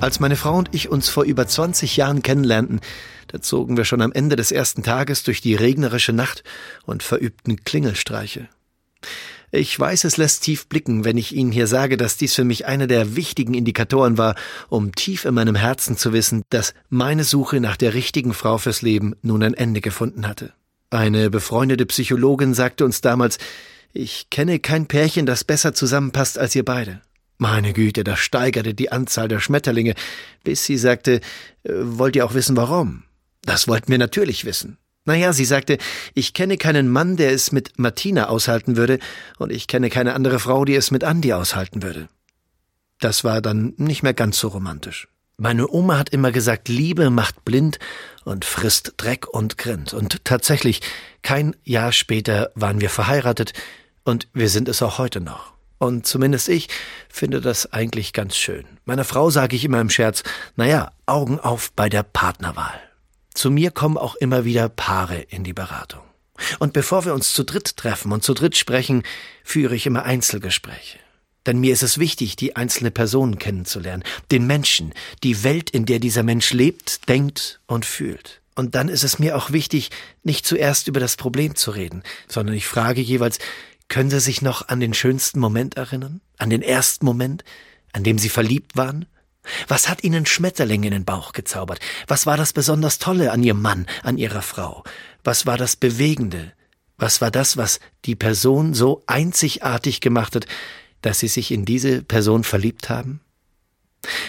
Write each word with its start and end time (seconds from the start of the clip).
Als 0.00 0.18
meine 0.18 0.36
Frau 0.36 0.56
und 0.56 0.70
ich 0.74 0.88
uns 0.88 1.10
vor 1.10 1.24
über 1.24 1.46
20 1.46 1.98
Jahren 1.98 2.22
kennenlernten, 2.22 2.80
da 3.28 3.42
zogen 3.42 3.76
wir 3.76 3.84
schon 3.84 4.00
am 4.00 4.12
Ende 4.12 4.34
des 4.34 4.50
ersten 4.50 4.82
Tages 4.82 5.24
durch 5.24 5.42
die 5.42 5.54
regnerische 5.54 6.14
Nacht 6.14 6.42
und 6.86 7.02
verübten 7.02 7.64
Klingelstreiche. 7.64 8.48
Ich 9.52 9.78
weiß, 9.78 10.04
es 10.04 10.16
lässt 10.16 10.42
tief 10.42 10.68
blicken, 10.68 11.04
wenn 11.04 11.18
ich 11.18 11.34
Ihnen 11.34 11.52
hier 11.52 11.66
sage, 11.66 11.98
dass 11.98 12.16
dies 12.16 12.34
für 12.34 12.44
mich 12.44 12.66
einer 12.66 12.86
der 12.86 13.14
wichtigen 13.14 13.52
Indikatoren 13.52 14.16
war, 14.16 14.36
um 14.70 14.94
tief 14.94 15.26
in 15.26 15.34
meinem 15.34 15.54
Herzen 15.54 15.98
zu 15.98 16.14
wissen, 16.14 16.44
dass 16.48 16.72
meine 16.88 17.24
Suche 17.24 17.60
nach 17.60 17.76
der 17.76 17.92
richtigen 17.92 18.32
Frau 18.32 18.56
fürs 18.56 18.80
Leben 18.80 19.16
nun 19.20 19.42
ein 19.42 19.54
Ende 19.54 19.82
gefunden 19.82 20.26
hatte. 20.26 20.54
Eine 20.88 21.28
befreundete 21.28 21.84
Psychologin 21.84 22.54
sagte 22.54 22.86
uns 22.86 23.02
damals, 23.02 23.38
ich 23.92 24.30
kenne 24.30 24.60
kein 24.60 24.86
Pärchen, 24.86 25.26
das 25.26 25.44
besser 25.44 25.74
zusammenpasst 25.74 26.38
als 26.38 26.54
ihr 26.54 26.64
beide. 26.64 27.02
Meine 27.40 27.72
Güte, 27.72 28.04
das 28.04 28.18
steigerte 28.18 28.74
die 28.74 28.92
Anzahl 28.92 29.26
der 29.26 29.40
Schmetterlinge, 29.40 29.94
bis 30.44 30.66
sie 30.66 30.76
sagte, 30.76 31.22
äh, 31.62 31.72
wollt 31.72 32.14
ihr 32.14 32.26
auch 32.26 32.34
wissen 32.34 32.54
warum? 32.54 33.04
Das 33.40 33.66
wollten 33.66 33.90
wir 33.90 33.96
natürlich 33.96 34.44
wissen. 34.44 34.76
Naja, 35.06 35.32
sie 35.32 35.46
sagte, 35.46 35.78
ich 36.12 36.34
kenne 36.34 36.58
keinen 36.58 36.90
Mann, 36.90 37.16
der 37.16 37.32
es 37.32 37.50
mit 37.50 37.78
Martina 37.78 38.28
aushalten 38.28 38.76
würde, 38.76 38.98
und 39.38 39.52
ich 39.52 39.68
kenne 39.68 39.88
keine 39.88 40.12
andere 40.12 40.38
Frau, 40.38 40.66
die 40.66 40.74
es 40.74 40.90
mit 40.90 41.02
Andi 41.02 41.32
aushalten 41.32 41.82
würde. 41.82 42.10
Das 42.98 43.24
war 43.24 43.40
dann 43.40 43.72
nicht 43.78 44.02
mehr 44.02 44.12
ganz 44.12 44.38
so 44.38 44.48
romantisch. 44.48 45.08
Meine 45.38 45.66
Oma 45.66 45.96
hat 45.96 46.10
immer 46.10 46.32
gesagt, 46.32 46.68
Liebe 46.68 47.08
macht 47.08 47.46
blind 47.46 47.78
und 48.24 48.44
frisst 48.44 48.92
Dreck 48.98 49.26
und 49.26 49.56
Grind. 49.56 49.94
Und 49.94 50.26
tatsächlich, 50.26 50.82
kein 51.22 51.56
Jahr 51.64 51.92
später 51.92 52.52
waren 52.54 52.82
wir 52.82 52.90
verheiratet, 52.90 53.54
und 54.04 54.28
wir 54.34 54.50
sind 54.50 54.68
es 54.68 54.82
auch 54.82 54.98
heute 54.98 55.22
noch. 55.22 55.54
Und 55.80 56.06
zumindest 56.06 56.50
ich 56.50 56.68
finde 57.08 57.40
das 57.40 57.72
eigentlich 57.72 58.12
ganz 58.12 58.36
schön. 58.36 58.66
Meiner 58.84 59.04
Frau 59.04 59.30
sage 59.30 59.56
ich 59.56 59.64
immer 59.64 59.80
im 59.80 59.88
Scherz, 59.88 60.22
naja, 60.54 60.92
Augen 61.06 61.40
auf 61.40 61.72
bei 61.72 61.88
der 61.88 62.02
Partnerwahl. 62.02 62.78
Zu 63.32 63.50
mir 63.50 63.70
kommen 63.70 63.96
auch 63.96 64.14
immer 64.16 64.44
wieder 64.44 64.68
Paare 64.68 65.20
in 65.20 65.42
die 65.42 65.54
Beratung. 65.54 66.02
Und 66.58 66.74
bevor 66.74 67.06
wir 67.06 67.14
uns 67.14 67.32
zu 67.32 67.44
dritt 67.44 67.78
treffen 67.78 68.12
und 68.12 68.22
zu 68.22 68.34
dritt 68.34 68.58
sprechen, 68.58 69.04
führe 69.42 69.74
ich 69.74 69.86
immer 69.86 70.04
Einzelgespräche. 70.04 70.98
Denn 71.46 71.60
mir 71.60 71.72
ist 71.72 71.82
es 71.82 71.96
wichtig, 71.96 72.36
die 72.36 72.56
einzelne 72.56 72.90
Person 72.90 73.38
kennenzulernen, 73.38 74.04
den 74.30 74.46
Menschen, 74.46 74.92
die 75.22 75.42
Welt, 75.44 75.70
in 75.70 75.86
der 75.86 75.98
dieser 75.98 76.22
Mensch 76.22 76.52
lebt, 76.52 77.08
denkt 77.08 77.58
und 77.66 77.86
fühlt. 77.86 78.42
Und 78.54 78.74
dann 78.74 78.88
ist 78.88 79.04
es 79.04 79.18
mir 79.18 79.34
auch 79.34 79.52
wichtig, 79.52 79.90
nicht 80.22 80.44
zuerst 80.44 80.88
über 80.88 81.00
das 81.00 81.16
Problem 81.16 81.54
zu 81.54 81.70
reden, 81.70 82.02
sondern 82.28 82.54
ich 82.54 82.66
frage 82.66 83.00
jeweils, 83.00 83.38
können 83.90 84.08
Sie 84.08 84.20
sich 84.20 84.40
noch 84.40 84.68
an 84.68 84.80
den 84.80 84.94
schönsten 84.94 85.40
Moment 85.40 85.76
erinnern? 85.76 86.22
An 86.38 86.48
den 86.48 86.62
ersten 86.62 87.04
Moment, 87.04 87.44
an 87.92 88.04
dem 88.04 88.16
Sie 88.16 88.30
verliebt 88.30 88.76
waren? 88.76 89.04
Was 89.68 89.88
hat 89.88 90.04
Ihnen 90.04 90.26
Schmetterlinge 90.26 90.86
in 90.86 90.92
den 90.92 91.04
Bauch 91.04 91.32
gezaubert? 91.32 91.80
Was 92.06 92.24
war 92.24 92.36
das 92.36 92.52
besonders 92.52 92.98
Tolle 92.98 93.32
an 93.32 93.42
Ihrem 93.42 93.60
Mann, 93.60 93.86
an 94.02 94.16
Ihrer 94.16 94.42
Frau? 94.42 94.84
Was 95.24 95.44
war 95.44 95.58
das 95.58 95.76
Bewegende? 95.76 96.52
Was 96.96 97.20
war 97.20 97.30
das, 97.30 97.56
was 97.56 97.80
die 98.04 98.14
Person 98.14 98.74
so 98.74 99.02
einzigartig 99.06 100.00
gemacht 100.00 100.36
hat, 100.36 100.46
dass 101.02 101.18
Sie 101.18 101.28
sich 101.28 101.50
in 101.50 101.64
diese 101.64 102.02
Person 102.02 102.44
verliebt 102.44 102.90
haben? 102.90 103.20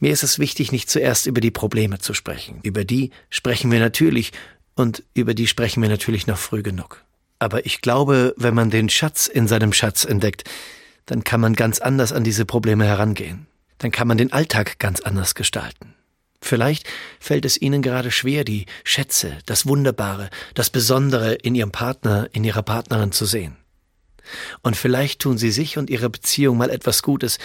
Mir 0.00 0.12
ist 0.12 0.24
es 0.24 0.38
wichtig, 0.38 0.72
nicht 0.72 0.90
zuerst 0.90 1.26
über 1.26 1.40
die 1.40 1.52
Probleme 1.52 2.00
zu 2.00 2.12
sprechen. 2.12 2.58
Über 2.64 2.84
die 2.84 3.10
sprechen 3.30 3.70
wir 3.70 3.78
natürlich 3.78 4.32
und 4.74 5.04
über 5.14 5.32
die 5.32 5.46
sprechen 5.46 5.80
wir 5.80 5.88
natürlich 5.88 6.26
noch 6.26 6.38
früh 6.38 6.62
genug. 6.62 7.04
Aber 7.44 7.66
ich 7.66 7.82
glaube, 7.82 8.32
wenn 8.38 8.54
man 8.54 8.70
den 8.70 8.88
Schatz 8.88 9.26
in 9.26 9.46
seinem 9.46 9.74
Schatz 9.74 10.06
entdeckt, 10.06 10.44
dann 11.04 11.24
kann 11.24 11.42
man 11.42 11.52
ganz 11.52 11.78
anders 11.78 12.10
an 12.10 12.24
diese 12.24 12.46
Probleme 12.46 12.86
herangehen. 12.86 13.46
Dann 13.76 13.90
kann 13.90 14.08
man 14.08 14.16
den 14.16 14.32
Alltag 14.32 14.78
ganz 14.78 15.00
anders 15.00 15.34
gestalten. 15.34 15.92
Vielleicht 16.40 16.88
fällt 17.20 17.44
es 17.44 17.60
Ihnen 17.60 17.82
gerade 17.82 18.10
schwer, 18.10 18.44
die 18.44 18.64
Schätze, 18.82 19.36
das 19.44 19.66
Wunderbare, 19.66 20.30
das 20.54 20.70
Besondere 20.70 21.34
in 21.34 21.54
Ihrem 21.54 21.70
Partner, 21.70 22.30
in 22.32 22.44
Ihrer 22.44 22.62
Partnerin 22.62 23.12
zu 23.12 23.26
sehen. 23.26 23.58
Und 24.62 24.74
vielleicht 24.74 25.20
tun 25.20 25.36
Sie 25.36 25.50
sich 25.50 25.76
und 25.76 25.90
Ihrer 25.90 26.08
Beziehung 26.08 26.56
mal 26.56 26.70
etwas 26.70 27.02
Gutes, 27.02 27.36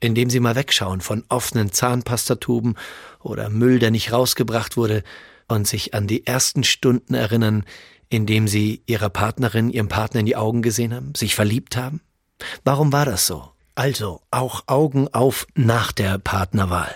indem 0.00 0.28
Sie 0.28 0.40
mal 0.40 0.56
wegschauen 0.56 1.00
von 1.00 1.22
offenen 1.28 1.70
Zahnpastatuben 1.70 2.74
oder 3.20 3.48
Müll, 3.48 3.78
der 3.78 3.92
nicht 3.92 4.10
rausgebracht 4.10 4.76
wurde, 4.76 5.04
und 5.48 5.68
sich 5.68 5.94
an 5.94 6.08
die 6.08 6.26
ersten 6.26 6.64
Stunden 6.64 7.14
erinnern, 7.14 7.64
indem 8.08 8.48
sie 8.48 8.82
ihrer 8.86 9.10
Partnerin, 9.10 9.70
ihrem 9.70 9.88
Partner 9.88 10.20
in 10.20 10.26
die 10.26 10.36
Augen 10.36 10.62
gesehen 10.62 10.94
haben, 10.94 11.14
sich 11.14 11.34
verliebt 11.34 11.76
haben? 11.76 12.00
Warum 12.64 12.92
war 12.92 13.04
das 13.04 13.26
so? 13.26 13.50
Also 13.74 14.20
auch 14.30 14.64
Augen 14.66 15.08
auf 15.12 15.46
nach 15.54 15.92
der 15.92 16.18
Partnerwahl. 16.18 16.94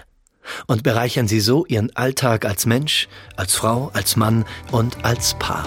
Und 0.67 0.83
bereichern 0.83 1.29
Sie 1.29 1.41
so 1.41 1.67
Ihren 1.67 1.95
Alltag 1.95 2.45
als 2.45 2.67
Mensch, 2.67 3.09
als 3.37 3.55
Frau, 3.55 3.91
als 3.93 4.17
Mann 4.17 4.45
und 4.73 5.05
als 5.05 5.35
Paar. 5.35 5.67